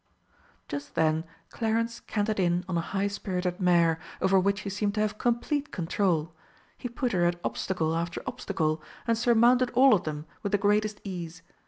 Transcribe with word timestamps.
Just 0.67 0.95
then 0.95 1.25
Clarence 1.51 1.99
cantered 1.99 2.39
in 2.39 2.65
on 2.67 2.75
a 2.75 2.81
high 2.81 3.05
spirited 3.07 3.59
mare, 3.61 3.99
over 4.19 4.39
which 4.39 4.61
he 4.61 4.69
seemed 4.71 4.95
to 4.95 4.99
have 4.99 5.19
complete 5.19 5.71
control. 5.71 6.33
He 6.75 6.89
put 6.89 7.11
her 7.11 7.25
at 7.25 7.39
obstacle 7.43 7.95
after 7.95 8.23
obstacle, 8.25 8.81
and 9.05 9.15
surmounted 9.15 9.69
all 9.75 9.93
of 9.93 10.05
them 10.05 10.25
with 10.41 10.53
the 10.53 10.57
greatest 10.57 11.01
ease. 11.03 11.43